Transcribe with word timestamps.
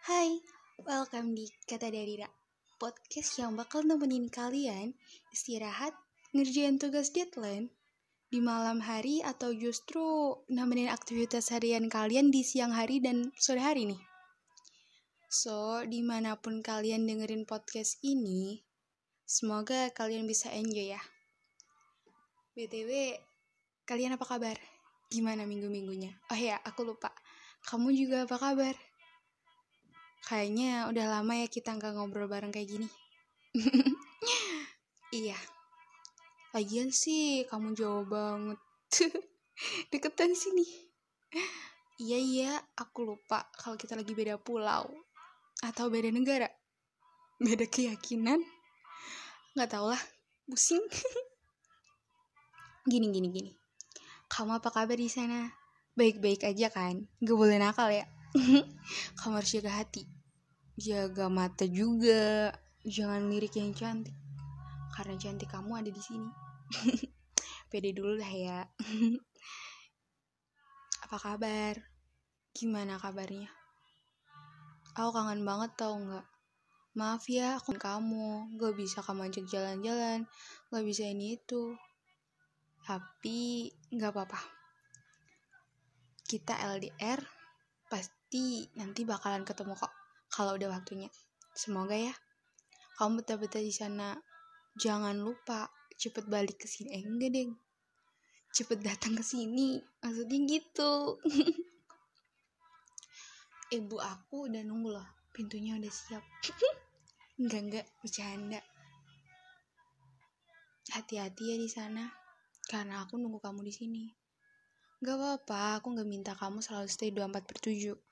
Hai, 0.00 0.40
welcome 0.80 1.36
di 1.36 1.44
Kata 1.68 1.92
Darira 1.92 2.24
Podcast 2.80 3.36
yang 3.36 3.52
bakal 3.52 3.84
nemenin 3.84 4.32
kalian 4.32 4.96
istirahat, 5.28 5.92
ngerjain 6.32 6.80
tugas 6.80 7.12
deadline 7.12 7.68
di 8.32 8.40
malam 8.40 8.80
hari 8.80 9.20
atau 9.20 9.52
justru 9.52 10.00
nemenin 10.48 10.88
aktivitas 10.88 11.52
harian 11.52 11.92
kalian 11.92 12.32
di 12.32 12.40
siang 12.40 12.72
hari 12.72 13.04
dan 13.04 13.28
sore 13.36 13.60
hari 13.60 13.92
nih. 13.92 14.00
So, 15.28 15.84
di 15.84 16.00
mana 16.00 16.40
pun 16.40 16.64
kalian 16.64 17.04
dengerin 17.04 17.44
podcast 17.44 18.00
ini, 18.00 18.64
semoga 19.28 19.92
kalian 19.92 20.24
bisa 20.24 20.48
enjoy 20.48 20.96
ya. 20.96 21.02
BTW, 22.56 23.20
kalian 23.84 24.16
apa 24.16 24.24
kabar? 24.24 24.56
Gimana 25.12 25.44
minggu-minggunya? 25.44 26.16
Oh 26.32 26.40
ya, 26.40 26.56
aku 26.64 26.88
lupa. 26.88 27.12
Kamu 27.68 27.92
juga 27.92 28.24
apa 28.24 28.40
kabar? 28.40 28.89
Kayaknya 30.26 30.90
udah 30.92 31.06
lama 31.20 31.32
ya 31.38 31.46
kita 31.48 31.76
nggak 31.76 31.96
ngobrol 31.96 32.28
bareng 32.28 32.52
kayak 32.52 32.68
gini. 32.68 32.88
iya. 35.20 35.38
Lagian 36.50 36.90
sih 36.90 37.46
kamu 37.46 37.78
jauh 37.78 38.04
banget. 38.04 38.58
Deketan 39.92 40.34
sini. 40.34 40.66
Iya 42.00 42.18
iya, 42.18 42.52
aku 42.80 43.04
lupa 43.04 43.44
kalau 43.52 43.76
kita 43.76 43.92
lagi 43.92 44.16
beda 44.16 44.40
pulau 44.40 44.88
atau 45.60 45.86
beda 45.92 46.08
negara. 46.08 46.48
Beda 47.36 47.68
keyakinan. 47.68 48.40
Nggak 49.52 49.68
tau 49.68 49.92
lah, 49.92 50.00
pusing. 50.48 50.80
gini 52.90 53.12
gini 53.12 53.28
gini. 53.28 53.52
Kamu 54.30 54.62
apa 54.62 54.70
kabar 54.72 54.96
di 54.96 55.10
sana? 55.10 55.50
Baik-baik 55.98 56.46
aja 56.46 56.70
kan? 56.70 57.02
Gak 57.18 57.36
boleh 57.36 57.58
nakal 57.58 57.90
ya. 57.90 58.06
kamu 59.18 59.42
harus 59.42 59.50
jaga 59.50 59.82
hati. 59.82 60.06
Jaga 60.78 61.26
mata 61.26 61.66
juga. 61.66 62.54
Jangan 62.86 63.26
lirik 63.26 63.58
yang 63.58 63.74
cantik. 63.74 64.14
Karena 64.94 65.18
cantik 65.18 65.50
kamu 65.50 65.82
ada 65.82 65.90
di 65.90 66.02
sini. 66.02 66.30
Pede 67.70 67.90
dulu 67.90 68.14
lah 68.14 68.30
ya. 68.30 68.62
Apa 71.06 71.18
kabar? 71.18 71.74
Gimana 72.54 73.02
kabarnya? 73.02 73.50
Aku 74.94 75.10
kangen 75.10 75.42
banget 75.42 75.74
tau 75.74 75.98
nggak? 75.98 76.26
Maaf 76.98 77.22
ya 77.30 77.58
aku 77.58 77.74
kamu. 77.78 78.58
Gak 78.58 78.74
bisa 78.74 78.98
kamu 79.02 79.30
ajak 79.30 79.46
jalan-jalan. 79.46 80.26
Gak 80.70 80.84
bisa 80.86 81.06
ini 81.06 81.38
itu. 81.38 81.74
Tapi 82.86 83.70
nggak 83.94 84.10
apa-apa. 84.10 84.40
Kita 86.26 86.54
LDR 86.78 87.22
pasti 87.90 88.19
nanti 88.78 89.02
bakalan 89.02 89.42
ketemu 89.42 89.74
kok 89.74 89.90
kalau 90.30 90.54
udah 90.54 90.70
waktunya. 90.70 91.10
Semoga 91.50 91.98
ya. 91.98 92.14
Kamu 92.94 93.20
betul-betul 93.20 93.66
di 93.66 93.74
sana. 93.74 94.14
Jangan 94.78 95.18
lupa 95.18 95.66
cepet 95.98 96.30
balik 96.30 96.62
ke 96.62 96.70
sini. 96.70 96.94
Eh 96.94 97.02
enggak 97.02 97.34
deng. 97.34 97.58
Cepet 98.54 98.78
datang 98.78 99.18
ke 99.18 99.24
sini. 99.26 99.82
Maksudnya 99.98 100.38
gitu. 100.46 101.18
Ibu 103.76 103.96
aku 103.98 104.46
udah 104.46 104.62
nunggu 104.62 104.94
loh. 104.94 105.08
Pintunya 105.34 105.74
udah 105.74 105.90
siap. 105.90 106.22
enggak 107.42 107.60
enggak 107.66 107.86
bercanda. 107.98 108.62
Hati-hati 110.94 111.42
ya 111.50 111.56
di 111.58 111.66
sana. 111.66 112.06
Karena 112.70 113.02
aku 113.02 113.18
nunggu 113.18 113.42
kamu 113.42 113.66
di 113.66 113.74
sini. 113.74 114.04
Gak 115.00 115.16
apa-apa, 115.16 115.80
aku 115.80 115.96
gak 115.96 116.04
minta 116.04 116.36
kamu 116.36 116.60
selalu 116.60 116.92
stay 116.92 117.08
24 117.08 117.48
per 117.48 117.56
7. 117.56 118.09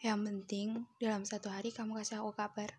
Yang 0.00 0.20
penting, 0.32 0.68
dalam 0.96 1.28
satu 1.28 1.52
hari 1.52 1.76
kamu 1.76 2.00
kasih 2.00 2.24
aku 2.24 2.32
kabar. 2.32 2.72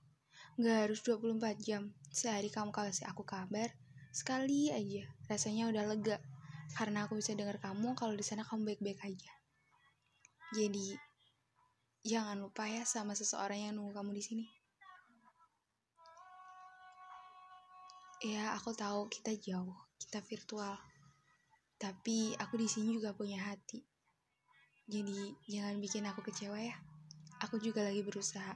Gak 0.58 0.90
harus 0.90 1.06
24 1.06 1.54
jam. 1.62 1.94
Sehari 2.10 2.50
kamu 2.50 2.74
kasih 2.74 3.06
aku 3.06 3.22
kabar, 3.22 3.70
sekali 4.10 4.74
aja. 4.74 5.06
Rasanya 5.30 5.70
udah 5.70 5.86
lega. 5.86 6.18
Karena 6.74 7.06
aku 7.06 7.22
bisa 7.22 7.38
dengar 7.38 7.62
kamu 7.62 7.94
kalau 7.94 8.18
di 8.18 8.26
sana 8.26 8.42
kamu 8.42 8.74
baik-baik 8.74 8.98
aja. 9.06 9.32
Jadi, 10.58 10.98
jangan 12.02 12.42
lupa 12.42 12.66
ya 12.66 12.90
sama 12.90 13.14
seseorang 13.14 13.70
yang 13.70 13.78
nunggu 13.78 13.94
kamu 14.02 14.18
di 14.18 14.24
sini. 14.26 14.46
Ya, 18.26 18.58
aku 18.58 18.74
tahu 18.74 19.14
kita 19.14 19.38
jauh, 19.38 19.78
kita 20.02 20.26
virtual. 20.26 20.74
Tapi 21.78 22.34
aku 22.42 22.58
di 22.58 22.66
sini 22.66 22.98
juga 22.98 23.14
punya 23.14 23.46
hati. 23.46 23.78
Jadi 24.90 25.38
jangan 25.46 25.78
bikin 25.78 26.10
aku 26.10 26.26
kecewa 26.26 26.58
ya. 26.58 26.74
Aku 27.42 27.58
juga 27.58 27.82
lagi 27.82 28.06
berusaha 28.06 28.54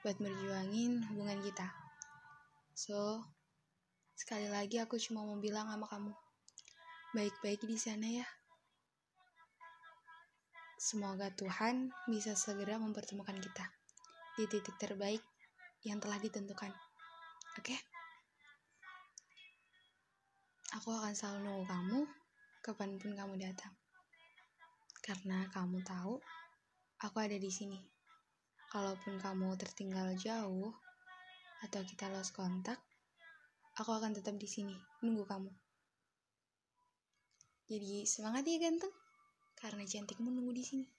buat 0.00 0.16
merjuangin 0.16 1.04
hubungan 1.12 1.44
kita. 1.44 1.68
So, 2.72 3.20
sekali 4.16 4.48
lagi 4.48 4.80
aku 4.80 4.96
cuma 4.96 5.20
mau 5.20 5.36
bilang 5.36 5.68
sama 5.68 5.84
kamu, 5.84 6.12
baik-baik 7.12 7.68
di 7.68 7.76
sana 7.76 8.08
ya. 8.08 8.26
Semoga 10.80 11.28
Tuhan 11.36 11.92
bisa 12.08 12.32
segera 12.32 12.80
mempertemukan 12.80 13.36
kita 13.36 13.68
di 14.40 14.48
titik 14.48 14.76
terbaik 14.80 15.20
yang 15.84 16.00
telah 16.00 16.16
ditentukan. 16.16 16.72
Oke? 17.60 17.76
Okay? 17.76 17.80
Aku 20.80 20.92
akan 20.92 21.12
selalu 21.16 21.38
nunggu 21.44 21.64
kamu 21.68 22.00
kapan 22.64 22.90
pun 23.00 23.12
kamu 23.16 23.34
datang. 23.40 23.72
Karena 25.04 25.48
kamu 25.52 25.80
tahu, 25.84 26.20
aku 27.04 27.16
ada 27.20 27.36
di 27.36 27.52
sini. 27.52 27.76
Kalaupun 28.72 29.20
kamu 29.20 29.56
tertinggal 29.60 30.16
jauh, 30.16 30.72
atau 31.64 31.80
kita 31.84 32.08
lost 32.12 32.32
kontak, 32.32 32.80
aku 33.76 33.92
akan 33.92 34.16
tetap 34.16 34.36
di 34.36 34.48
sini, 34.48 34.76
nunggu 35.04 35.24
kamu. 35.28 35.52
Jadi 37.66 38.06
semangat 38.06 38.46
ya 38.46 38.56
ganteng, 38.62 38.94
karena 39.58 39.82
cantikmu 39.84 40.30
nunggu 40.32 40.52
di 40.54 40.64
sini. 40.64 40.95